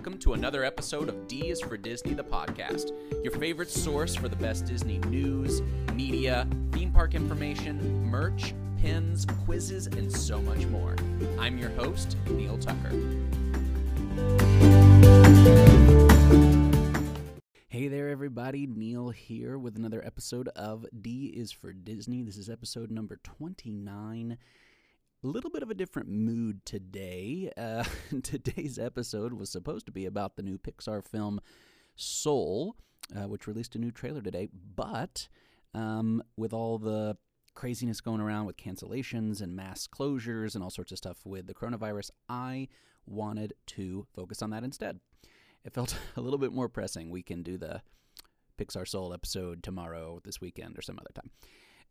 welcome 0.00 0.16
to 0.16 0.32
another 0.32 0.64
episode 0.64 1.10
of 1.10 1.28
D 1.28 1.50
is 1.50 1.60
for 1.60 1.76
Disney, 1.76 2.14
the 2.14 2.24
podcast, 2.24 2.92
your 3.22 3.34
favorite 3.34 3.68
source 3.68 4.14
for 4.14 4.30
the 4.30 4.36
best 4.36 4.64
Disney 4.64 4.96
news, 5.00 5.60
media, 5.92 6.48
theme 6.72 6.90
park 6.90 7.14
information, 7.14 8.02
merch, 8.06 8.54
pins, 8.78 9.26
quizzes, 9.44 9.88
and 9.88 10.10
so 10.10 10.40
much 10.40 10.64
more. 10.68 10.96
I'm 11.38 11.58
your 11.58 11.68
host, 11.72 12.16
Neil 12.30 12.56
Tucker. 12.56 12.88
Hey 17.68 17.88
there, 17.88 18.08
everybody. 18.08 18.66
Neil 18.66 19.10
here 19.10 19.58
with 19.58 19.76
another 19.76 20.02
episode 20.02 20.48
of 20.56 20.86
D 20.98 21.26
is 21.26 21.52
for 21.52 21.74
Disney. 21.74 22.22
This 22.22 22.38
is 22.38 22.48
episode 22.48 22.90
number 22.90 23.20
29 23.22 24.38
a 25.22 25.26
little 25.26 25.50
bit 25.50 25.62
of 25.62 25.70
a 25.70 25.74
different 25.74 26.08
mood 26.08 26.64
today. 26.64 27.50
Uh, 27.56 27.84
today's 28.22 28.78
episode 28.78 29.34
was 29.34 29.50
supposed 29.50 29.86
to 29.86 29.92
be 29.92 30.06
about 30.06 30.36
the 30.36 30.42
new 30.42 30.58
Pixar 30.58 31.04
film 31.04 31.40
Soul, 31.94 32.76
uh, 33.14 33.28
which 33.28 33.46
released 33.46 33.74
a 33.74 33.78
new 33.78 33.90
trailer 33.90 34.22
today, 34.22 34.48
but 34.74 35.28
um, 35.74 36.22
with 36.36 36.52
all 36.54 36.78
the 36.78 37.16
craziness 37.54 38.00
going 38.00 38.20
around 38.20 38.46
with 38.46 38.56
cancellations 38.56 39.42
and 39.42 39.54
mass 39.54 39.86
closures 39.86 40.54
and 40.54 40.64
all 40.64 40.70
sorts 40.70 40.92
of 40.92 40.98
stuff 40.98 41.18
with 41.26 41.46
the 41.46 41.54
coronavirus, 41.54 42.10
I 42.28 42.68
wanted 43.06 43.52
to 43.66 44.06
focus 44.14 44.40
on 44.40 44.50
that 44.50 44.64
instead. 44.64 45.00
It 45.64 45.74
felt 45.74 45.98
a 46.16 46.20
little 46.22 46.38
bit 46.38 46.52
more 46.52 46.68
pressing. 46.68 47.10
We 47.10 47.22
can 47.22 47.42
do 47.42 47.58
the 47.58 47.82
Pixar 48.58 48.88
Soul 48.88 49.12
episode 49.12 49.62
tomorrow, 49.62 50.20
this 50.24 50.40
weekend, 50.40 50.78
or 50.78 50.82
some 50.82 50.98
other 50.98 51.12
time. 51.14 51.30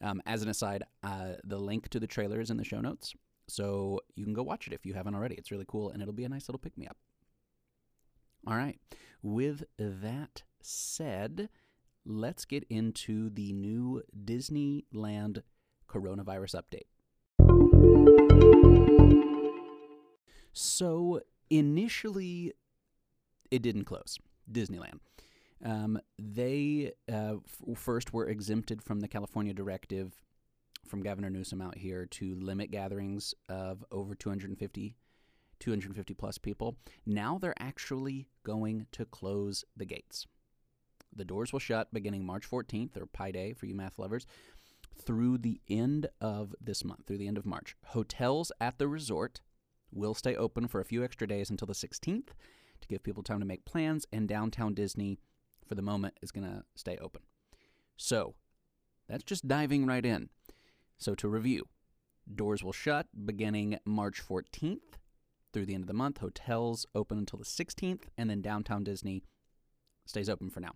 Um, 0.01 0.21
as 0.25 0.41
an 0.41 0.49
aside, 0.49 0.83
uh, 1.03 1.33
the 1.43 1.57
link 1.57 1.89
to 1.89 1.99
the 1.99 2.07
trailer 2.07 2.39
is 2.39 2.49
in 2.49 2.57
the 2.57 2.63
show 2.63 2.79
notes, 2.79 3.13
so 3.47 3.99
you 4.15 4.23
can 4.23 4.33
go 4.33 4.43
watch 4.43 4.67
it 4.67 4.73
if 4.73 4.85
you 4.85 4.93
haven't 4.93 5.15
already. 5.15 5.35
It's 5.35 5.51
really 5.51 5.65
cool, 5.67 5.89
and 5.89 6.01
it'll 6.01 6.13
be 6.13 6.23
a 6.23 6.29
nice 6.29 6.47
little 6.47 6.59
pick 6.59 6.77
me 6.77 6.87
up. 6.87 6.97
All 8.47 8.55
right. 8.55 8.79
With 9.21 9.65
that 9.77 10.43
said, 10.61 11.49
let's 12.05 12.45
get 12.45 12.65
into 12.69 13.29
the 13.29 13.51
new 13.51 14.01
Disneyland 14.25 15.43
coronavirus 15.89 16.61
update. 16.61 16.87
So, 20.53 21.21
initially, 21.49 22.53
it 23.51 23.61
didn't 23.61 23.85
close, 23.85 24.17
Disneyland. 24.51 24.99
Um, 25.63 25.99
they 26.17 26.93
uh, 27.11 27.35
f- 27.35 27.77
first 27.77 28.13
were 28.13 28.27
exempted 28.27 28.81
from 28.81 29.01
the 29.01 29.07
California 29.07 29.53
directive 29.53 30.21
from 30.87 31.03
Governor 31.03 31.29
Newsom 31.29 31.61
out 31.61 31.77
here 31.77 32.05
to 32.05 32.35
limit 32.39 32.71
gatherings 32.71 33.33
of 33.49 33.83
over 33.91 34.15
250, 34.15 34.95
250 35.59 36.13
plus 36.13 36.37
people. 36.37 36.77
Now 37.05 37.37
they're 37.37 37.53
actually 37.59 38.27
going 38.43 38.87
to 38.93 39.05
close 39.05 39.65
the 39.75 39.85
gates. 39.85 40.25
The 41.15 41.25
doors 41.25 41.51
will 41.51 41.59
shut 41.59 41.93
beginning 41.93 42.25
March 42.25 42.49
14th, 42.49 42.95
or 42.95 43.05
Pi 43.05 43.31
Day 43.31 43.53
for 43.53 43.65
you 43.65 43.75
math 43.75 43.99
lovers, 43.99 44.25
through 44.97 45.39
the 45.39 45.59
end 45.67 46.07
of 46.21 46.55
this 46.61 46.83
month, 46.83 47.05
through 47.05 47.17
the 47.17 47.27
end 47.27 47.37
of 47.37 47.45
March. 47.45 47.75
Hotels 47.87 48.51
at 48.61 48.77
the 48.77 48.87
resort 48.87 49.41
will 49.91 50.13
stay 50.13 50.35
open 50.35 50.67
for 50.67 50.79
a 50.79 50.85
few 50.85 51.03
extra 51.03 51.27
days 51.27 51.49
until 51.49 51.65
the 51.65 51.73
16th 51.73 52.29
to 52.81 52.87
give 52.87 53.03
people 53.03 53.23
time 53.23 53.39
to 53.39 53.45
make 53.45 53.65
plans, 53.65 54.05
and 54.11 54.27
downtown 54.27 54.73
Disney 54.73 55.19
for 55.69 55.75
the 55.75 55.81
moment 55.81 56.17
is 56.21 56.31
going 56.31 56.47
to 56.47 56.63
stay 56.75 56.97
open. 56.97 57.21
So 57.95 58.33
that's 59.07 59.23
just 59.23 59.47
diving 59.47 59.85
right 59.85 60.05
in. 60.05 60.29
So 60.97 61.15
to 61.15 61.29
review, 61.29 61.67
doors 62.33 62.63
will 62.63 62.73
shut 62.73 63.07
beginning 63.25 63.77
March 63.85 64.21
14th 64.27 64.97
through 65.53 65.67
the 65.67 65.75
end 65.75 65.83
of 65.83 65.87
the 65.87 65.93
month. 65.93 66.17
Hotels 66.17 66.85
open 66.95 67.19
until 67.19 67.39
the 67.39 67.45
16th, 67.45 68.03
and 68.17 68.29
then 68.29 68.41
downtown 68.41 68.83
Disney 68.83 69.23
stays 70.05 70.27
open 70.27 70.49
for 70.49 70.59
now. 70.59 70.71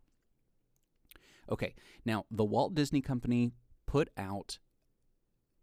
Okay, 1.51 1.73
now 2.05 2.25
the 2.31 2.45
Walt 2.45 2.75
Disney 2.75 3.01
Company 3.01 3.51
put 3.85 4.09
out 4.15 4.59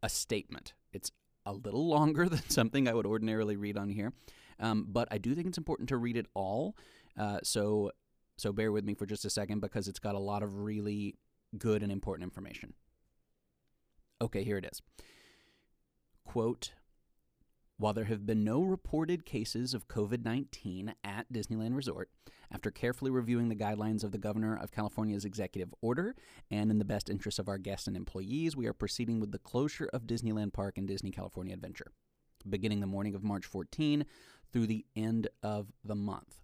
a 0.03 0.09
statement. 0.09 0.75
It's 0.93 1.13
a 1.47 1.53
little 1.53 1.89
longer 1.89 2.29
than 2.29 2.49
something 2.51 2.89
I 2.89 2.95
would 2.95 3.07
ordinarily 3.07 3.57
read 3.57 3.79
on 3.79 3.89
here, 3.89 4.13
um, 4.59 4.87
but 4.89 5.09
I 5.11 5.19
do 5.19 5.35
think 5.35 5.47
it's 5.47 5.59
important 5.59 5.89
to 5.91 5.97
read 5.97 6.17
it 6.17 6.27
all. 6.35 6.77
Uh, 7.19 7.39
so 7.43 7.93
so 8.41 8.53
bear 8.53 8.73
with 8.73 8.85
me 8.85 8.95
for 8.95 9.07
just 9.07 9.25
a 9.25 9.31
second 9.31 9.61
because 9.61 9.87
it's 9.87 9.99
got 9.99 10.15
a 10.15 10.19
lot 10.19 10.43
of 10.43 10.61
really 10.61 11.17
good 11.59 11.83
and 11.83 11.93
important 11.93 12.25
information. 12.25 12.75
Okay, 14.23 14.45
here 14.45 14.59
it 14.59 14.67
is. 14.71 14.81
Quote 16.25 16.73
While 17.77 17.93
there 17.93 18.05
have 18.05 18.27
been 18.27 18.45
no 18.45 18.63
reported 18.63 19.25
cases 19.25 19.75
of 19.75 19.89
COVID 19.89 20.25
19 20.25 20.95
at 21.05 21.33
Disneyland 21.33 21.75
Resort, 21.75 22.11
after 22.53 22.71
carefully 22.71 23.11
reviewing 23.11 23.49
the 23.49 23.57
guidelines 23.57 24.03
of 24.03 24.13
the 24.13 24.19
Governor 24.19 24.57
of 24.57 24.73
California's 24.73 25.25
executive 25.25 25.73
order 25.81 26.15
and 26.51 26.71
in 26.71 26.79
the 26.79 26.85
best 26.85 27.09
interests 27.09 27.39
of 27.39 27.49
our 27.49 27.59
guests 27.59 27.87
and 27.87 27.97
employees, 27.97 28.57
we 28.57 28.67
are 28.67 28.73
proceeding 28.73 29.21
with 29.21 29.33
the 29.33 29.39
closure 29.39 29.89
of 29.93 30.07
Disneyland 30.07 30.53
Park 30.53 30.79
and 30.79 30.89
Disney 30.89 31.11
California 31.11 31.55
Adventure, 31.55 31.93
beginning 32.49 32.81
the 32.81 32.87
morning 32.87 33.15
of 33.15 33.23
March 33.23 33.47
14 33.47 34.05
through 34.53 34.67
the 34.67 34.85
end 34.97 35.29
of 35.43 35.73
the 35.85 35.95
month. 35.95 36.41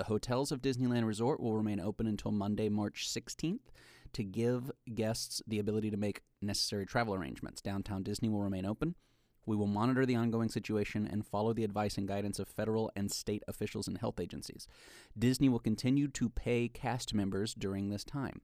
The 0.00 0.04
hotels 0.04 0.50
of 0.50 0.62
Disneyland 0.62 1.04
Resort 1.04 1.40
will 1.40 1.52
remain 1.52 1.78
open 1.78 2.06
until 2.06 2.30
Monday, 2.30 2.70
March 2.70 3.06
16th 3.06 3.68
to 4.14 4.24
give 4.24 4.70
guests 4.94 5.42
the 5.46 5.58
ability 5.58 5.90
to 5.90 5.98
make 5.98 6.22
necessary 6.40 6.86
travel 6.86 7.14
arrangements. 7.14 7.60
Downtown 7.60 8.02
Disney 8.02 8.30
will 8.30 8.40
remain 8.40 8.64
open. 8.64 8.94
We 9.44 9.56
will 9.56 9.66
monitor 9.66 10.06
the 10.06 10.16
ongoing 10.16 10.48
situation 10.48 11.06
and 11.06 11.26
follow 11.26 11.52
the 11.52 11.64
advice 11.64 11.98
and 11.98 12.08
guidance 12.08 12.38
of 12.38 12.48
federal 12.48 12.90
and 12.96 13.12
state 13.12 13.42
officials 13.46 13.88
and 13.88 13.98
health 13.98 14.18
agencies. 14.18 14.66
Disney 15.18 15.50
will 15.50 15.58
continue 15.58 16.08
to 16.08 16.30
pay 16.30 16.68
cast 16.68 17.12
members 17.12 17.52
during 17.52 17.90
this 17.90 18.02
time. 18.02 18.40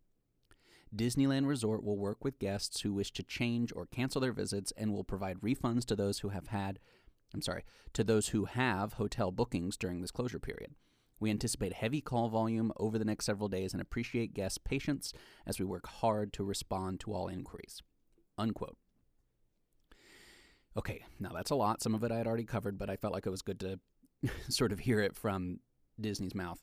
Disneyland 0.94 1.46
Resort 1.46 1.82
will 1.82 1.96
work 1.96 2.22
with 2.22 2.38
guests 2.38 2.82
who 2.82 2.92
wish 2.92 3.12
to 3.12 3.22
change 3.22 3.72
or 3.74 3.86
cancel 3.86 4.20
their 4.20 4.32
visits 4.32 4.74
and 4.76 4.92
will 4.92 5.04
provide 5.04 5.40
refunds 5.40 5.86
to 5.86 5.96
those 5.96 6.18
who 6.18 6.28
have 6.28 6.48
had 6.48 6.80
I'm 7.32 7.42
sorry, 7.42 7.64
to 7.94 8.04
those 8.04 8.28
who 8.28 8.44
have 8.44 8.94
hotel 8.94 9.30
bookings 9.30 9.76
during 9.76 10.00
this 10.00 10.10
closure 10.10 10.38
period. 10.38 10.74
We 11.18 11.30
anticipate 11.30 11.72
heavy 11.72 12.00
call 12.00 12.28
volume 12.28 12.72
over 12.76 12.98
the 12.98 13.04
next 13.04 13.26
several 13.26 13.48
days 13.48 13.72
and 13.72 13.80
appreciate 13.80 14.34
guests' 14.34 14.58
patience 14.58 15.12
as 15.46 15.58
we 15.58 15.64
work 15.64 15.86
hard 15.86 16.32
to 16.34 16.44
respond 16.44 17.00
to 17.00 17.12
all 17.12 17.28
inquiries. 17.28 17.82
Unquote. 18.36 18.76
Okay, 20.76 21.04
now 21.18 21.30
that's 21.32 21.50
a 21.50 21.54
lot. 21.54 21.82
Some 21.82 21.94
of 21.94 22.04
it 22.04 22.12
I 22.12 22.18
had 22.18 22.26
already 22.26 22.44
covered, 22.44 22.78
but 22.78 22.90
I 22.90 22.96
felt 22.96 23.14
like 23.14 23.26
it 23.26 23.30
was 23.30 23.42
good 23.42 23.60
to 23.60 23.80
sort 24.48 24.72
of 24.72 24.80
hear 24.80 25.00
it 25.00 25.16
from 25.16 25.60
Disney's 25.98 26.34
mouth. 26.34 26.62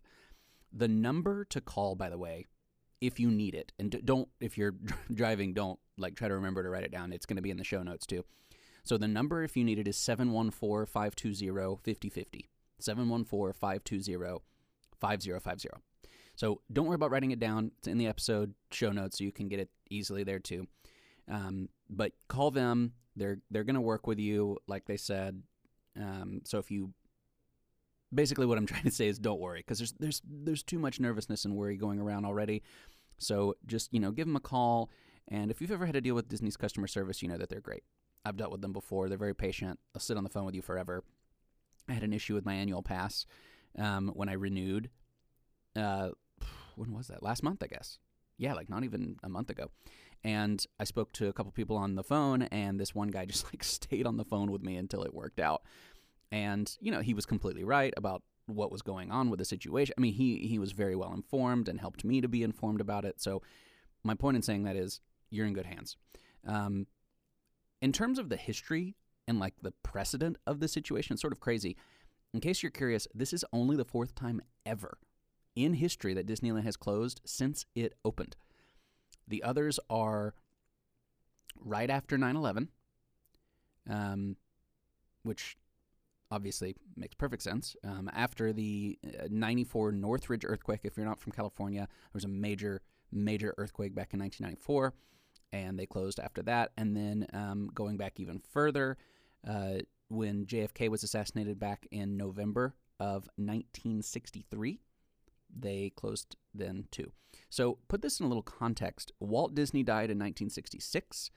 The 0.71 0.87
number 0.87 1.45
to 1.45 1.61
call, 1.61 1.95
by 1.95 2.09
the 2.09 2.17
way, 2.17 2.45
if 3.01 3.19
you 3.19 3.31
need 3.31 3.55
it, 3.55 3.71
and 3.79 3.99
don't, 4.05 4.29
if 4.39 4.57
you're 4.57 4.75
driving, 5.13 5.53
don't 5.53 5.79
like 5.97 6.15
try 6.15 6.27
to 6.27 6.35
remember 6.35 6.63
to 6.63 6.69
write 6.69 6.83
it 6.83 6.91
down. 6.91 7.11
It's 7.11 7.25
going 7.25 7.37
to 7.37 7.41
be 7.41 7.51
in 7.51 7.57
the 7.57 7.63
show 7.63 7.81
notes 7.81 8.05
too. 8.05 8.23
So 8.83 8.97
the 8.97 9.07
number, 9.07 9.43
if 9.43 9.57
you 9.57 9.63
need 9.63 9.79
it, 9.79 9.87
is 9.87 9.97
714 9.97 10.85
520 10.85 11.77
5050. 11.83 12.49
714 12.83 13.53
520 13.53 14.39
5050. 14.99 15.69
So 16.35 16.61
don't 16.71 16.87
worry 16.87 16.95
about 16.95 17.11
writing 17.11 17.31
it 17.31 17.39
down. 17.39 17.71
It's 17.77 17.87
in 17.87 17.97
the 17.97 18.07
episode 18.07 18.53
show 18.71 18.91
notes, 18.91 19.17
so 19.17 19.23
you 19.23 19.31
can 19.31 19.49
get 19.49 19.59
it 19.59 19.69
easily 19.89 20.23
there 20.23 20.39
too. 20.39 20.67
Um, 21.29 21.69
but 21.89 22.13
call 22.27 22.51
them. 22.51 22.93
They're 23.15 23.37
they're 23.51 23.63
going 23.63 23.75
to 23.75 23.81
work 23.81 24.07
with 24.07 24.19
you, 24.19 24.57
like 24.67 24.85
they 24.85 24.97
said. 24.97 25.43
Um, 25.99 26.41
so 26.43 26.57
if 26.57 26.71
you 26.71 26.93
basically 28.13 28.45
what 28.45 28.57
I'm 28.57 28.65
trying 28.73 28.83
to 28.83 28.91
say 28.91 29.07
is 29.07 29.19
don't 29.19 29.39
worry 29.39 29.59
because 29.59 29.77
there's 29.77 29.93
there's 29.99 30.21
there's 30.25 30.63
too 30.63 30.79
much 30.79 30.99
nervousness 30.99 31.45
and 31.45 31.55
worry 31.55 31.77
going 31.77 31.99
around 31.99 32.25
already. 32.25 32.63
So 33.19 33.55
just 33.65 33.93
you 33.93 33.99
know 33.99 34.11
give 34.11 34.25
them 34.25 34.35
a 34.35 34.41
call. 34.41 34.89
And 35.27 35.51
if 35.51 35.61
you've 35.61 35.71
ever 35.71 35.85
had 35.85 35.93
to 35.93 36.01
deal 36.01 36.15
with 36.15 36.27
Disney's 36.27 36.57
customer 36.57 36.87
service, 36.87 37.21
you 37.21 37.29
know 37.29 37.37
that 37.37 37.49
they're 37.49 37.61
great. 37.61 37.83
I've 38.25 38.37
dealt 38.37 38.51
with 38.51 38.61
them 38.61 38.73
before. 38.73 39.07
They're 39.07 39.17
very 39.17 39.35
patient. 39.35 39.79
They'll 39.93 40.01
sit 40.01 40.17
on 40.17 40.23
the 40.23 40.29
phone 40.29 40.45
with 40.45 40.55
you 40.55 40.61
forever. 40.61 41.03
I 41.89 41.93
had 41.93 42.03
an 42.03 42.13
issue 42.13 42.33
with 42.33 42.45
my 42.45 42.53
annual 42.53 42.81
pass 42.81 43.25
um, 43.77 44.11
when 44.15 44.29
I 44.29 44.33
renewed. 44.33 44.89
Uh, 45.75 46.09
when 46.75 46.93
was 46.93 47.07
that? 47.07 47.23
Last 47.23 47.43
month, 47.43 47.63
I 47.63 47.67
guess. 47.67 47.99
Yeah, 48.37 48.53
like 48.53 48.69
not 48.69 48.83
even 48.83 49.17
a 49.23 49.29
month 49.29 49.49
ago. 49.49 49.69
And 50.23 50.65
I 50.79 50.85
spoke 50.85 51.11
to 51.13 51.27
a 51.27 51.33
couple 51.33 51.51
people 51.51 51.77
on 51.77 51.95
the 51.95 52.03
phone, 52.03 52.43
and 52.43 52.79
this 52.79 52.95
one 52.95 53.09
guy 53.09 53.25
just 53.33 53.45
like 53.45 53.63
stayed 53.63 54.07
on 54.07 54.17
the 54.17 54.25
phone 54.25 54.51
with 54.51 54.63
me 54.63 54.77
until 54.77 55.03
it 55.03 55.13
worked 55.13 55.39
out. 55.39 55.63
And 56.31 56.75
you 56.79 56.91
know, 56.91 57.01
he 57.01 57.13
was 57.13 57.25
completely 57.25 57.63
right 57.63 57.93
about 57.95 58.23
what 58.45 58.71
was 58.71 58.81
going 58.81 59.11
on 59.11 59.29
with 59.29 59.39
the 59.39 59.45
situation. 59.45 59.93
I 59.97 60.01
mean, 60.01 60.13
he 60.13 60.47
he 60.47 60.59
was 60.59 60.71
very 60.71 60.95
well 60.95 61.13
informed 61.13 61.69
and 61.69 61.79
helped 61.79 62.03
me 62.03 62.21
to 62.21 62.27
be 62.27 62.43
informed 62.43 62.81
about 62.81 63.05
it. 63.05 63.21
So, 63.21 63.41
my 64.03 64.15
point 64.15 64.35
in 64.35 64.41
saying 64.41 64.63
that 64.63 64.75
is, 64.75 64.99
you're 65.29 65.45
in 65.45 65.53
good 65.53 65.65
hands. 65.65 65.97
Um, 66.45 66.87
in 67.81 67.91
terms 67.91 68.19
of 68.19 68.29
the 68.29 68.37
history 68.37 68.95
and 69.27 69.39
like 69.39 69.53
the 69.61 69.73
precedent 69.83 70.37
of 70.45 70.59
the 70.59 70.67
situation. 70.67 71.13
It's 71.13 71.21
sort 71.21 71.33
of 71.33 71.39
crazy. 71.39 71.75
In 72.33 72.39
case 72.39 72.63
you're 72.63 72.71
curious, 72.71 73.07
this 73.13 73.33
is 73.33 73.45
only 73.53 73.75
the 73.75 73.85
fourth 73.85 74.15
time 74.15 74.41
ever 74.65 74.97
in 75.55 75.75
history 75.75 76.13
that 76.13 76.27
Disneyland 76.27 76.63
has 76.63 76.77
closed 76.77 77.21
since 77.25 77.65
it 77.75 77.93
opened. 78.03 78.35
The 79.27 79.43
others 79.43 79.79
are 79.89 80.33
right 81.59 81.89
after 81.89 82.17
9 82.17 82.35
11, 82.35 82.69
um, 83.89 84.35
which 85.23 85.57
obviously 86.31 86.75
makes 86.97 87.13
perfect 87.13 87.43
sense. 87.43 87.75
Um, 87.83 88.09
after 88.13 88.51
the 88.51 88.97
uh, 89.05 89.27
94 89.29 89.91
Northridge 89.91 90.43
earthquake, 90.45 90.81
if 90.83 90.97
you're 90.97 91.05
not 91.05 91.19
from 91.19 91.31
California, 91.31 91.81
there 91.81 92.11
was 92.13 92.25
a 92.25 92.29
major, 92.29 92.81
major 93.11 93.53
earthquake 93.57 93.93
back 93.93 94.13
in 94.13 94.19
1994, 94.19 94.93
and 95.53 95.79
they 95.79 95.85
closed 95.85 96.19
after 96.19 96.41
that. 96.41 96.71
And 96.75 96.97
then 96.97 97.27
um, 97.31 97.69
going 97.73 97.95
back 97.95 98.19
even 98.19 98.41
further, 98.51 98.97
uh, 99.47 99.75
when 100.09 100.45
JFK 100.45 100.89
was 100.89 101.03
assassinated 101.03 101.59
back 101.59 101.87
in 101.91 102.17
November 102.17 102.75
of 102.99 103.29
1963, 103.37 104.81
they 105.55 105.91
closed 105.95 106.35
then 106.53 106.87
too. 106.91 107.11
So 107.49 107.77
put 107.87 108.01
this 108.01 108.19
in 108.19 108.25
a 108.25 108.29
little 108.29 108.43
context. 108.43 109.11
Walt 109.19 109.55
Disney 109.55 109.83
died 109.83 110.09
in 110.09 110.17
1966. 110.17 111.29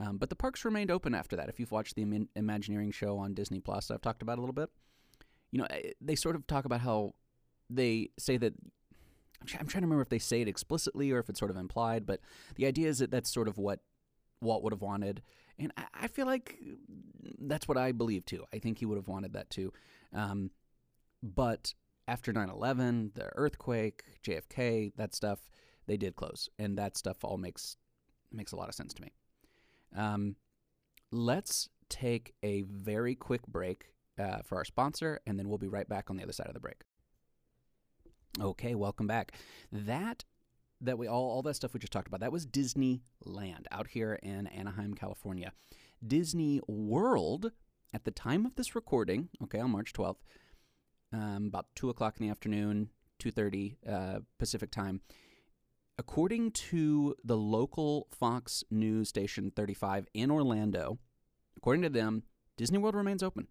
Um, 0.00 0.16
but 0.16 0.30
the 0.30 0.36
parks 0.36 0.64
remained 0.64 0.90
open 0.90 1.14
after 1.14 1.36
that. 1.36 1.48
If 1.48 1.60
you've 1.60 1.72
watched 1.72 1.96
the 1.96 2.02
Im- 2.02 2.28
Imagineering 2.36 2.92
show 2.92 3.18
on 3.18 3.34
Disney 3.34 3.60
Plus, 3.60 3.88
that 3.88 3.94
I've 3.94 4.02
talked 4.02 4.22
about 4.22 4.38
a 4.38 4.40
little 4.40 4.54
bit. 4.54 4.70
You 5.50 5.58
know, 5.58 5.66
eh, 5.70 5.92
they 6.00 6.14
sort 6.14 6.36
of 6.36 6.46
talk 6.46 6.64
about 6.64 6.80
how 6.80 7.14
they 7.68 8.10
say 8.18 8.36
that. 8.38 8.54
I'm, 9.40 9.46
trying 9.46 9.66
to 9.66 9.86
remember 9.86 10.02
if 10.02 10.08
they 10.08 10.18
say 10.18 10.40
it 10.40 10.48
explicitly 10.48 11.10
or 11.10 11.18
if 11.18 11.28
it's 11.28 11.38
sort 11.38 11.50
of 11.50 11.56
implied, 11.56 12.06
but 12.06 12.20
the 12.56 12.66
idea 12.66 12.88
is 12.88 12.98
that 12.98 13.10
that's 13.10 13.32
sort 13.32 13.48
of 13.48 13.58
what 13.58 13.80
Walt 14.40 14.62
would 14.62 14.72
have 14.72 14.82
wanted. 14.82 15.22
And 15.58 15.72
I, 15.76 15.84
I 16.02 16.06
feel 16.08 16.26
like 16.26 16.58
that's 17.40 17.68
what 17.68 17.78
I 17.78 17.92
believe 17.92 18.24
too. 18.24 18.44
I 18.52 18.58
think 18.58 18.78
he 18.78 18.86
would 18.86 18.98
have 18.98 19.08
wanted 19.08 19.32
that 19.34 19.50
too. 19.50 19.72
Um, 20.12 20.50
but 21.22 21.74
after 22.06 22.32
9 22.32 22.48
11, 22.48 23.12
the 23.14 23.30
earthquake, 23.34 24.02
JFK, 24.24 24.92
that 24.96 25.14
stuff, 25.14 25.50
they 25.86 25.96
did 25.96 26.16
close. 26.16 26.48
And 26.58 26.78
that 26.78 26.96
stuff 26.96 27.24
all 27.24 27.38
makes 27.38 27.76
makes 28.32 28.52
a 28.52 28.56
lot 28.56 28.68
of 28.68 28.74
sense 28.74 28.92
to 28.94 29.02
me. 29.02 29.12
Um, 29.96 30.36
let's 31.10 31.68
take 31.88 32.34
a 32.42 32.62
very 32.62 33.14
quick 33.14 33.46
break 33.46 33.92
uh, 34.18 34.38
for 34.44 34.58
our 34.58 34.64
sponsor, 34.64 35.20
and 35.26 35.38
then 35.38 35.48
we'll 35.48 35.58
be 35.58 35.68
right 35.68 35.88
back 35.88 36.10
on 36.10 36.16
the 36.16 36.22
other 36.22 36.32
side 36.32 36.48
of 36.48 36.54
the 36.54 36.60
break. 36.60 36.82
Okay, 38.40 38.74
welcome 38.74 39.06
back. 39.06 39.32
That 39.72 40.24
that 40.80 40.98
we 40.98 41.08
all 41.08 41.28
all 41.30 41.42
that 41.42 41.54
stuff 41.54 41.74
we 41.74 41.80
just 41.80 41.92
talked 41.92 42.06
about 42.06 42.20
that 42.20 42.32
was 42.32 42.46
Disneyland 42.46 43.66
out 43.70 43.88
here 43.88 44.18
in 44.22 44.46
Anaheim, 44.46 44.94
California. 44.94 45.52
Disney 46.06 46.60
World 46.68 47.52
at 47.92 48.04
the 48.04 48.10
time 48.10 48.46
of 48.46 48.54
this 48.54 48.74
recording, 48.74 49.28
okay, 49.42 49.58
on 49.58 49.70
March 49.70 49.92
twelfth, 49.92 50.22
um, 51.12 51.46
about 51.46 51.66
two 51.74 51.90
o'clock 51.90 52.16
in 52.20 52.26
the 52.26 52.30
afternoon, 52.30 52.90
two 53.18 53.30
thirty 53.30 53.76
uh, 53.88 54.20
Pacific 54.38 54.70
time 54.70 55.00
According 55.98 56.52
to 56.52 57.16
the 57.24 57.36
local 57.36 58.06
Fox 58.12 58.62
News 58.70 59.08
station 59.08 59.50
35 59.50 60.06
in 60.14 60.30
Orlando, 60.30 60.98
according 61.56 61.82
to 61.82 61.88
them, 61.88 62.22
Disney 62.56 62.78
World 62.78 62.94
remains 62.94 63.22
open. 63.22 63.48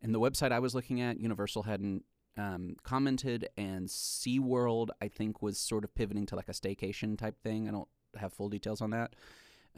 And 0.00 0.14
the 0.14 0.20
website 0.20 0.52
I 0.52 0.60
was 0.60 0.74
looking 0.74 1.00
at, 1.00 1.18
Universal 1.18 1.64
hadn't 1.64 2.04
um, 2.36 2.76
commented, 2.82 3.48
and 3.56 3.88
SeaWorld, 3.88 4.90
I 5.00 5.08
think, 5.08 5.42
was 5.42 5.58
sort 5.58 5.84
of 5.84 5.94
pivoting 5.94 6.26
to 6.26 6.36
like 6.36 6.48
a 6.48 6.52
staycation 6.52 7.18
type 7.18 7.40
thing. 7.42 7.68
I 7.68 7.72
don't 7.72 7.88
have 8.18 8.32
full 8.32 8.48
details 8.48 8.80
on 8.80 8.90
that. 8.90 9.14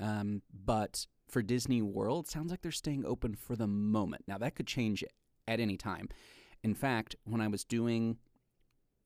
Um, 0.01 0.43
but 0.53 1.07
for 1.29 1.43
Disney 1.43 1.83
World, 1.83 2.29
sounds 2.29 2.51
like 2.51 2.63
they're 2.63 2.73
staying 2.73 3.05
open 3.05 3.35
for 3.35 3.57
the 3.57 3.67
moment. 3.67 4.25
Now, 4.27 4.39
that 4.39 4.55
could 4.55 4.67
change 4.67 5.05
at 5.47 5.61
any 5.61 5.77
time. 5.77 6.09
In 6.63 6.75
fact, 6.75 7.17
when 7.25 7.41
I 7.41 7.49
was 7.49 7.65
doing 7.65 8.19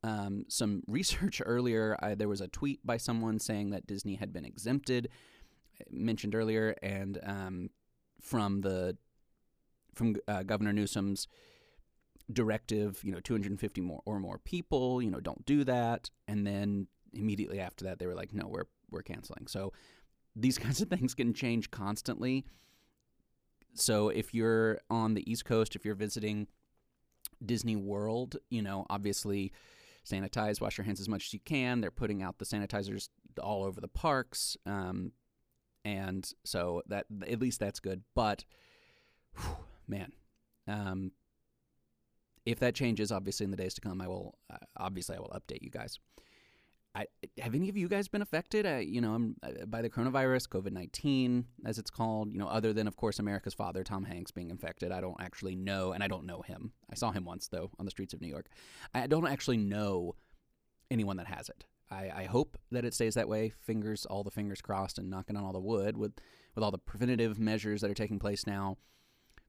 um, 0.03 0.45
some 0.49 0.83
research 0.87 1.43
earlier. 1.45 1.97
I, 2.01 2.15
there 2.15 2.29
was 2.29 2.41
a 2.41 2.49
tweet 2.49 2.85
by 2.85 2.97
someone 2.97 3.39
saying 3.39 3.71
that 3.71 3.87
Disney 3.87 4.15
had 4.15 4.33
been 4.33 4.45
exempted, 4.45 5.09
uh, 5.81 5.85
mentioned 5.91 6.35
earlier, 6.35 6.75
and 6.83 7.19
um, 7.23 7.71
from 8.21 8.61
the 8.61 8.97
from 9.95 10.17
uh, 10.29 10.45
Governor 10.45 10.73
Newsom's 10.73 11.27
directive, 12.33 13.01
you 13.03 13.13
know, 13.13 13.21
250 13.21 13.81
more 13.81 14.03
or 14.05 14.21
more 14.21 14.39
people, 14.39 15.01
you 15.03 15.11
know, 15.11 15.21
don't 15.21 15.45
do 15.47 15.65
that. 15.65 16.11
And 16.27 16.47
then 16.47 16.87
immediately 17.13 17.61
after 17.61 17.85
that, 17.87 17.99
they 17.99 18.07
were 18.07 18.15
like, 18.15 18.33
no, 18.33 18.47
we're 18.49 18.67
we're 18.91 19.03
canceling. 19.03 19.47
So 19.47 19.73
these 20.35 20.59
kinds 20.65 20.81
of 20.81 20.89
things 20.89 21.15
can 21.15 21.33
change 21.35 21.71
constantly. 21.71 22.45
So 23.75 24.09
if 24.09 24.35
you're 24.35 24.81
on 24.91 25.15
the 25.15 25.31
East 25.31 25.45
Coast, 25.45 25.77
if 25.77 25.85
you're 25.85 25.95
visiting 25.95 26.49
Disney 27.45 27.77
World, 27.77 28.37
you 28.51 28.63
know, 28.63 28.87
obviously 28.91 29.53
sanitize, 30.09 30.61
wash 30.61 30.79
your 30.79 30.85
hands 30.85 31.01
as 31.01 31.09
much 31.09 31.27
as 31.27 31.35
you 31.35 31.41
can. 31.41 31.81
They're 31.81 31.91
putting 31.91 32.23
out 32.23 32.39
the 32.39 32.45
sanitizers 32.45 33.09
all 33.41 33.65
over 33.65 33.81
the 33.81 33.89
parks, 33.89 34.57
um, 34.67 35.13
and 35.85 36.29
so 36.45 36.83
that 36.89 37.07
at 37.27 37.41
least 37.41 37.61
that's 37.61 37.81
good. 37.81 38.03
But 38.15 38.45
whew, 39.37 39.57
man, 39.87 40.13
um, 40.67 41.13
if 42.49 42.61
that 42.61 42.75
changes, 42.75 43.13
obviously 43.13 43.45
in 43.45 43.51
the 43.51 43.57
days 43.57 43.75
to 43.75 43.81
come, 43.81 44.01
I 44.01 44.09
will 44.09 44.39
uh, 44.51 44.57
obviously 44.77 45.17
I 45.17 45.21
will 45.21 45.35
update 45.35 45.63
you 45.63 45.71
guys. 45.71 45.99
I, 46.95 47.07
have 47.39 47.55
any 47.55 47.69
of 47.69 47.77
you 47.77 47.87
guys 47.87 48.09
been 48.09 48.23
affected? 48.23 48.67
Uh, 48.67 48.77
you 48.77 49.01
know, 49.01 49.35
uh, 49.43 49.67
by 49.67 49.83
the 49.83 49.91
coronavirus, 49.91 50.49
COVID 50.49 50.73
nineteen, 50.73 51.45
as 51.67 51.79
it's 51.79 51.91
called. 51.91 52.33
You 52.33 52.39
know, 52.39 52.49
other 52.49 52.73
than 52.73 52.89
of 52.89 52.97
course 52.97 53.19
America's 53.19 53.55
father, 53.55 53.85
Tom 53.85 54.05
Hanks, 54.05 54.31
being 54.31 54.51
infected. 54.51 54.91
I 54.91 55.01
don't 55.01 55.21
actually 55.21 55.57
know, 55.57 55.93
and 55.93 56.03
I 56.03 56.09
don't 56.09 56.25
know 56.25 56.41
him. 56.41 56.73
I 56.91 56.95
saw 56.95 57.13
him 57.13 57.25
once 57.25 57.49
though 57.49 57.71
on 57.79 57.85
the 57.85 57.91
streets 57.91 58.15
of 58.15 58.23
New 58.23 58.29
York. 58.29 58.49
I 58.95 59.07
don't 59.07 59.29
actually 59.29 59.59
know 59.59 60.17
anyone 60.91 61.19
that 61.19 61.27
has 61.27 61.51
it. 61.51 61.67
I, 61.91 62.11
I 62.15 62.25
hope 62.25 62.59
that 62.71 62.85
it 62.85 62.95
stays 62.95 63.15
that 63.15 63.29
way. 63.29 63.53
Fingers, 63.61 64.07
all 64.07 64.25
the 64.25 64.31
fingers 64.31 64.63
crossed, 64.63 64.99
and 64.99 65.11
knocking 65.11 65.37
on 65.37 65.45
all 65.45 65.53
the 65.53 65.61
wood 65.61 65.99
with 65.99 66.15
with 66.55 66.65
all 66.65 66.71
the 66.71 66.79
preventative 66.79 67.39
measures 67.39 67.83
that 67.83 67.91
are 67.91 67.95
taking 67.95 68.19
place 68.19 68.47
now. 68.47 68.79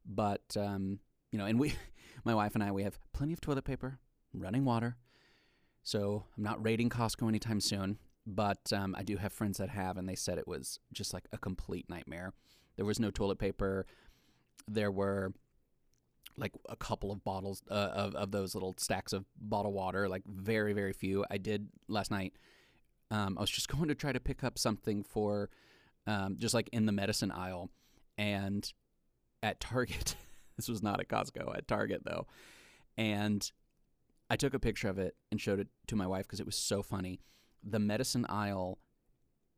But 0.05 0.57
um, 0.57 0.99
you 1.31 1.39
know, 1.39 1.45
and 1.45 1.59
we, 1.59 1.73
my 2.23 2.35
wife 2.35 2.55
and 2.55 2.63
I, 2.63 2.71
we 2.71 2.83
have 2.83 2.99
plenty 3.13 3.33
of 3.33 3.41
toilet 3.41 3.65
paper, 3.65 3.99
running 4.33 4.65
water 4.65 4.97
so 5.83 6.23
I'm 6.37 6.43
not 6.43 6.63
raiding 6.63 6.89
Costco 6.89 7.27
anytime 7.27 7.59
soon, 7.59 7.97
but 8.25 8.71
um, 8.73 8.95
I 8.97 9.03
do 9.03 9.17
have 9.17 9.33
friends 9.33 9.57
that 9.57 9.69
have, 9.69 9.97
and 9.97 10.07
they 10.07 10.15
said 10.15 10.37
it 10.37 10.47
was 10.47 10.79
just 10.93 11.13
like 11.13 11.27
a 11.31 11.37
complete 11.37 11.89
nightmare. 11.89 12.33
There 12.75 12.85
was 12.85 12.99
no 12.99 13.11
toilet 13.11 13.39
paper. 13.39 13.85
There 14.67 14.91
were 14.91 15.33
like 16.37 16.53
a 16.69 16.75
couple 16.75 17.11
of 17.11 17.23
bottles 17.23 17.61
uh, 17.69 17.73
of, 17.73 18.15
of 18.15 18.31
those 18.31 18.53
little 18.53 18.75
stacks 18.77 19.13
of 19.13 19.25
bottled 19.39 19.73
water, 19.73 20.07
like 20.07 20.23
very, 20.27 20.73
very 20.73 20.93
few. 20.93 21.25
I 21.29 21.37
did 21.37 21.69
last 21.87 22.11
night. 22.11 22.33
Um, 23.11 23.37
I 23.37 23.41
was 23.41 23.49
just 23.49 23.67
going 23.75 23.87
to 23.87 23.95
try 23.95 24.11
to 24.11 24.19
pick 24.19 24.43
up 24.43 24.59
something 24.59 25.03
for 25.03 25.49
um, 26.07 26.35
just 26.37 26.53
like 26.53 26.69
in 26.71 26.85
the 26.85 26.91
medicine 26.91 27.31
aisle. 27.31 27.69
And 28.17 28.71
at 29.41 29.59
Target, 29.59 30.15
this 30.59 30.69
was 30.69 30.83
not 30.83 30.99
at 30.99 31.07
Costco, 31.07 31.55
at 31.57 31.67
Target 31.67 32.01
though. 32.05 32.27
And 32.97 33.49
I 34.29 34.35
took 34.35 34.53
a 34.53 34.59
picture 34.59 34.89
of 34.89 34.99
it 34.99 35.15
and 35.31 35.39
showed 35.39 35.59
it 35.59 35.69
to 35.87 35.95
my 35.95 36.05
wife 36.05 36.25
because 36.25 36.39
it 36.39 36.45
was 36.45 36.57
so 36.57 36.83
funny. 36.83 37.21
The 37.63 37.79
medicine 37.79 38.25
aisle 38.29 38.77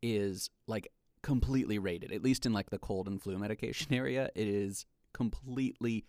is 0.02 0.50
like 0.68 0.92
completely 1.24 1.80
rated, 1.80 2.12
at 2.12 2.24
least 2.24 2.46
in 2.46 2.54
like 2.54 2.70
the 2.70 2.78
cold 2.78 3.08
and 3.08 3.22
flu 3.22 3.38
medication 3.40 3.94
area. 3.94 4.30
It 4.36 4.48
is 4.48 4.86
completely 5.14 6.06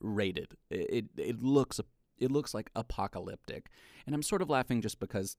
rated. 0.00 0.56
It, 0.70 0.90
it, 0.90 1.04
it 1.16 1.42
looks 1.42 1.80
it 2.18 2.30
looks 2.30 2.52
like 2.52 2.70
apocalyptic, 2.76 3.70
and 4.06 4.14
I'm 4.14 4.22
sort 4.22 4.42
of 4.42 4.50
laughing 4.50 4.82
just 4.82 5.00
because 5.00 5.36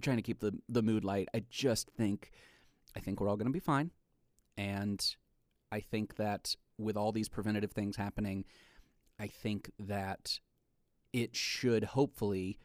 trying 0.00 0.16
to 0.16 0.22
keep 0.22 0.40
the 0.40 0.58
the 0.68 0.82
mood 0.82 1.04
light. 1.04 1.28
I 1.34 1.44
just 1.50 1.90
think 1.90 2.30
I 2.96 3.00
think 3.00 3.20
we're 3.20 3.28
all 3.28 3.36
going 3.36 3.46
to 3.46 3.52
be 3.52 3.60
fine, 3.60 3.90
and 4.56 5.04
I 5.70 5.80
think 5.80 6.16
that 6.16 6.56
with 6.78 6.96
all 6.96 7.12
these 7.12 7.28
preventative 7.28 7.72
things 7.72 7.96
happening, 7.96 8.44
I 9.18 9.26
think 9.26 9.70
that 9.78 10.40
it 11.12 11.34
should 11.34 11.84
hopefully 11.84 12.58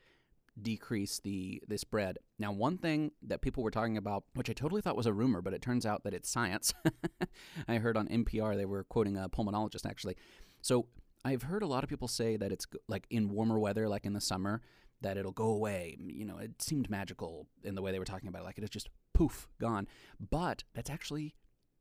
decrease 0.62 1.20
the 1.20 1.62
the 1.68 1.78
spread. 1.78 2.20
Now, 2.38 2.52
one 2.52 2.78
thing 2.78 3.12
that 3.24 3.42
people 3.42 3.64
were 3.64 3.72
talking 3.72 3.98
about, 3.98 4.24
which 4.36 4.50
I 4.50 4.54
totally 4.54 4.82
thought 4.82 4.96
was 4.96 5.08
a 5.08 5.14
rumor, 5.14 5.42
but 5.42 5.54
it 5.54 5.62
turns 5.62 5.86
out 5.86 6.04
that 6.04 6.14
it's 6.14 6.30
science. 6.30 6.74
I 7.68 7.78
heard 7.78 7.98
on 7.98 8.08
NPR 8.08 8.56
they 8.56 8.66
were 8.66 8.84
quoting 8.84 9.18
a 9.18 9.30
pulmonologist 9.30 9.86
actually. 9.86 10.16
So 10.62 10.88
I've 11.26 11.44
heard 11.44 11.64
a 11.64 11.68
lot 11.68 11.84
of 11.84 11.90
people 11.90 12.08
say 12.08 12.38
that 12.38 12.52
it's 12.52 12.68
like 12.88 13.08
in 13.10 13.30
warmer 13.30 13.58
weather, 13.58 13.88
like 13.88 14.06
in 14.06 14.14
the 14.14 14.22
summer, 14.22 14.62
that 15.02 15.18
it'll 15.18 15.32
go 15.32 15.48
away. 15.48 15.98
You 16.00 16.26
know, 16.26 16.38
it 16.38 16.62
seemed 16.62 16.90
magical 16.90 17.48
in 17.64 17.76
the 17.76 17.82
way 17.82 17.92
they 17.92 18.00
were 18.00 18.06
talking 18.06 18.28
about 18.28 18.42
it, 18.42 18.46
like 18.46 18.58
it 18.58 18.64
is 18.64 18.70
just 18.70 18.90
poof 19.14 19.48
gone. 19.60 19.88
But 20.20 20.64
that's 20.74 20.90
actually 20.90 21.34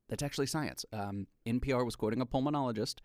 that's 0.08 0.22
actually 0.22 0.46
science. 0.46 0.84
Um, 0.92 1.26
NPR 1.46 1.84
was 1.84 1.96
quoting 1.96 2.20
a 2.20 2.26
pulmonologist, 2.26 2.96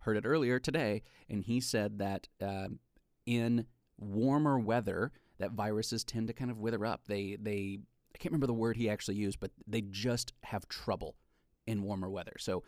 heard 0.00 0.16
it 0.16 0.26
earlier 0.26 0.58
today, 0.58 1.02
and 1.28 1.42
he 1.42 1.60
said 1.60 1.98
that. 1.98 2.28
Um, 2.40 2.80
in 3.26 3.66
warmer 3.98 4.58
weather 4.58 5.12
that 5.38 5.52
viruses 5.52 6.04
tend 6.04 6.28
to 6.28 6.32
kind 6.32 6.50
of 6.50 6.58
wither 6.58 6.86
up. 6.86 7.02
They 7.06 7.36
they 7.40 7.78
I 8.14 8.18
can't 8.18 8.32
remember 8.32 8.46
the 8.46 8.54
word 8.54 8.76
he 8.76 8.88
actually 8.88 9.16
used, 9.16 9.40
but 9.40 9.50
they 9.66 9.82
just 9.82 10.32
have 10.44 10.68
trouble 10.68 11.16
in 11.66 11.82
warmer 11.82 12.08
weather. 12.08 12.36
So 12.38 12.62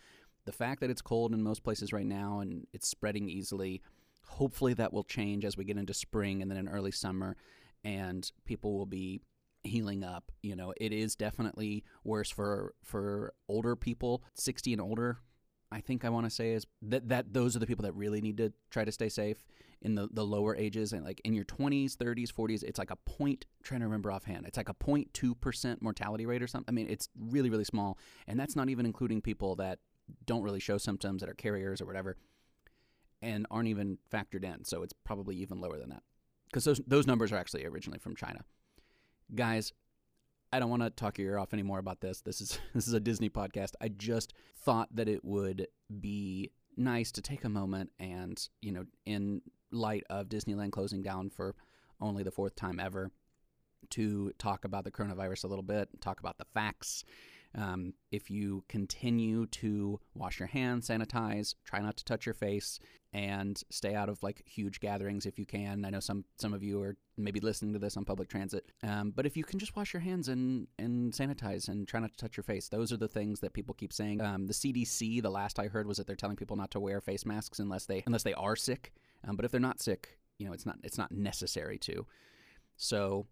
the 0.45 0.53
fact 0.53 0.81
that 0.81 0.91
it's 0.91 1.01
cold 1.01 1.33
in 1.33 1.43
most 1.43 1.63
places 1.63 1.93
right 1.93 2.05
now 2.05 2.41
and 2.41 2.67
it's 2.75 2.89
spreading 2.89 3.31
easily, 3.31 3.81
hopefully 4.27 4.75
that 4.75 4.93
will 4.93 5.05
change 5.05 5.45
as 5.45 5.57
we 5.57 5.65
get 5.65 5.79
into 5.79 5.95
spring 5.95 6.43
and 6.43 6.51
then 6.51 6.59
in 6.59 6.69
early 6.69 6.91
summer 6.91 7.37
and 7.85 8.31
people 8.45 8.77
will 8.77 8.87
be 8.87 9.21
healing 9.65 10.05
up. 10.05 10.31
You 10.43 10.57
know, 10.57 10.73
it 10.77 10.93
is 10.93 11.15
definitely 11.15 11.85
worse 12.05 12.31
for 12.31 12.75
for 12.85 13.33
older 13.49 13.77
people, 13.77 14.23
60 14.35 14.73
and 14.73 14.83
older. 14.83 15.19
I 15.71 15.81
think 15.81 16.05
I 16.05 16.09
want 16.09 16.25
to 16.25 16.31
say 16.31 16.53
is 16.53 16.67
that 16.83 17.09
that 17.09 17.33
those 17.33 17.55
are 17.55 17.59
the 17.59 17.67
people 17.67 17.85
that 17.85 17.95
really 17.95 18.21
need 18.21 18.39
to 18.39 18.53
try 18.71 18.85
to 18.85 18.93
stay 18.93 19.09
safe 19.09 19.45
in 19.81 19.95
the, 19.95 20.09
the 20.13 20.25
lower 20.25 20.57
ages 20.57 20.93
and 20.93 21.05
like 21.05 21.21
in 21.25 21.35
your 21.35 21.45
20s, 21.45 21.95
30s, 21.97 22.33
40s. 22.33 22.63
It's 22.65 22.79
like 22.79 22.91
a 22.91 22.97
point. 22.97 23.45
Trying 23.63 23.81
to 23.81 23.87
remember 23.87 24.11
offhand, 24.11 24.47
it's 24.47 24.57
like 24.57 24.69
a 24.69 24.75
0.2 24.75 25.39
percent 25.41 25.83
mortality 25.83 26.27
rate 26.27 26.43
or 26.43 26.47
something. 26.47 26.73
I 26.73 26.75
mean, 26.75 26.89
it's 26.89 27.09
really 27.19 27.51
really 27.51 27.65
small, 27.65 27.99
and 28.27 28.39
that's 28.41 28.57
not 28.57 28.69
even 28.69 28.87
including 28.87 29.21
people 29.21 29.57
that 29.57 29.79
don't 30.25 30.43
really 30.43 30.61
show 30.61 30.79
symptoms 30.79 31.21
that 31.21 31.29
are 31.29 31.35
carriers 31.35 31.83
or 31.83 31.87
whatever, 31.87 32.17
and 33.21 33.47
aren't 33.51 33.69
even 33.69 33.99
factored 34.11 34.45
in. 34.45 34.65
So 34.65 34.83
it's 34.83 34.95
probably 35.05 35.37
even 35.37 35.61
lower 35.61 35.79
than 35.79 35.91
that 35.91 36.03
because 36.47 36.65
those 36.65 36.81
those 36.87 37.07
numbers 37.07 37.31
are 37.31 37.37
actually 37.37 37.67
originally 37.67 37.99
from 37.99 38.17
China. 38.17 38.45
Guys, 39.35 39.73
I 40.53 40.59
don't 40.59 40.71
want 40.71 40.83
to 40.83 40.91
talk 40.91 41.19
your 41.19 41.33
ear 41.33 41.39
off 41.39 41.53
anymore 41.53 41.79
about 41.79 42.01
this. 42.01 42.21
This 42.21 42.41
is 42.41 42.59
this 42.75 42.89
is 42.89 42.95
a 42.95 43.01
Disney 43.01 43.29
podcast. 43.29 43.73
I 43.81 43.89
just 43.89 44.33
thought 44.57 44.89
that 44.95 45.09
it 45.09 45.25
would 45.25 45.69
be 46.01 46.53
nice 46.77 47.13
to 47.13 47.23
take 47.23 47.45
a 47.45 47.49
moment 47.49 47.91
and, 47.99 48.41
you 48.63 48.73
know, 48.73 48.85
in 49.05 49.43
light 49.71 50.05
of 50.09 50.29
Disneyland 50.29 50.73
closing 50.73 51.03
down 51.03 51.29
for 51.31 51.55
only 52.01 52.23
the 52.23 52.31
fourth 52.31 52.55
time 52.55 52.79
ever, 52.79 53.11
to 53.91 54.33
talk 54.39 54.65
about 54.65 54.85
the 54.85 54.91
coronavirus 54.91 55.45
a 55.45 55.49
little 55.49 55.63
bit, 55.63 55.89
talk 56.01 56.21
about 56.21 56.39
the 56.39 56.45
facts, 56.55 57.05
um, 57.55 57.95
if 58.11 58.31
you 58.31 58.65
continue 58.69 59.47
to 59.47 59.99
wash 60.15 60.39
your 60.39 60.49
hands, 60.49 60.89
sanitize, 60.89 61.55
try 61.65 61.81
not 61.81 61.97
to 61.97 62.05
touch 62.05 62.27
your 62.27 62.35
face, 62.35 62.79
and 63.13 63.63
stay 63.71 63.95
out 63.95 64.09
of 64.09 64.23
like 64.23 64.43
huge 64.47 64.81
gatherings 64.81 65.25
if 65.25 65.39
you 65.39 65.47
can. 65.47 65.85
I 65.85 65.91
know 65.91 66.01
some 66.01 66.25
some 66.37 66.53
of 66.53 66.63
you 66.63 66.83
are 66.83 66.97
maybe 67.17 67.41
listening 67.41 67.73
to 67.73 67.79
this 67.79 67.97
on 67.97 68.05
public 68.05 68.29
transit, 68.29 68.71
um, 68.83 69.13
but 69.17 69.25
if 69.25 69.37
you 69.37 69.45
can 69.45 69.59
just 69.59 69.75
wash 69.77 69.95
your 69.95 70.01
hands 70.01 70.29
and 70.29 70.67
and 70.79 71.13
sanitize 71.13 71.69
and 71.69 71.89
try 71.89 72.01
not 72.01 72.11
to 72.11 72.17
touch 72.17 72.37
your 72.37 72.45
face, 72.45 72.69
those 72.69 72.93
are 72.93 72.99
the 72.99 73.09
things 73.09 73.41
that 73.41 73.55
people 73.55 73.75
keep 73.75 73.93
saying. 73.93 74.21
Um, 74.21 74.47
the 74.47 74.53
CDC, 74.53 75.23
the 75.23 75.31
last 75.31 75.59
I 75.59 75.69
heard 75.69 75.87
was 75.87 75.97
that 75.97 76.07
they're 76.07 76.17
telling 76.17 76.37
people 76.37 76.57
not 76.57 76.71
to 76.73 76.81
wear 76.81 77.01
face 77.01 77.25
masks 77.25 77.59
unless 77.59 77.87
they 77.87 78.03
unless 78.07 78.25
they 78.25 78.35
are 78.35 78.57
sick. 78.57 78.93
Um, 79.27 79.37
but 79.37 79.45
if 79.45 79.51
they're 79.51 79.61
not 79.61 79.81
sick, 79.81 80.19
you 80.39 80.47
know, 80.47 80.53
it's 80.53 80.67
not 80.67 80.77
it's 80.83 80.99
not 80.99 81.13
necessary 81.13 81.79
to. 81.79 82.07
So 82.77 83.27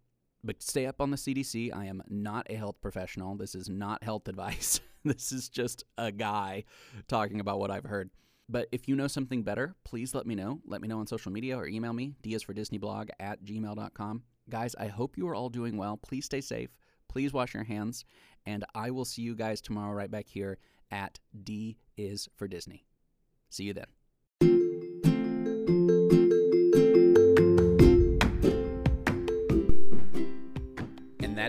but 0.47 0.63
stay 0.63 0.85
up 0.85 1.01
on 1.01 1.11
the 1.11 1.17
CDC. 1.17 1.75
I 1.75 1.85
am 1.85 2.01
not 2.07 2.47
a 2.49 2.55
health 2.55 2.81
professional. 2.81 3.35
This 3.35 3.53
is 3.53 3.69
not 3.69 4.01
health 4.01 4.27
advice. 4.29 4.79
this 5.03 5.31
is 5.33 5.49
just 5.49 5.83
a 5.97 6.11
guy 6.11 6.63
talking 7.07 7.41
about 7.41 7.59
what 7.59 7.69
I've 7.69 7.83
heard. 7.83 8.09
But 8.49 8.69
if 8.71 8.87
you 8.87 8.95
know 8.95 9.07
something 9.07 9.43
better, 9.43 9.75
please 9.83 10.15
let 10.15 10.25
me 10.25 10.33
know. 10.33 10.61
Let 10.65 10.81
me 10.81 10.87
know 10.87 10.99
on 10.99 11.07
social 11.07 11.33
media 11.33 11.57
or 11.57 11.67
email 11.67 11.91
me, 11.91 12.15
dsfordisneyblog 12.23 13.09
at 13.19 13.43
gmail.com. 13.43 14.23
Guys, 14.49 14.73
I 14.79 14.87
hope 14.87 15.17
you 15.17 15.27
are 15.27 15.35
all 15.35 15.49
doing 15.49 15.75
well. 15.75 15.97
Please 15.97 16.23
stay 16.23 16.39
safe. 16.39 16.69
Please 17.09 17.33
wash 17.33 17.53
your 17.53 17.65
hands. 17.65 18.05
And 18.45 18.63
I 18.73 18.91
will 18.91 19.03
see 19.03 19.23
you 19.23 19.35
guys 19.35 19.59
tomorrow 19.59 19.93
right 19.93 20.09
back 20.09 20.29
here 20.29 20.59
at 20.89 21.19
D 21.43 21.77
is 21.97 22.29
for 22.37 22.47
Disney. 22.47 22.85
See 23.49 23.65
you 23.65 23.73
then. 23.73 23.96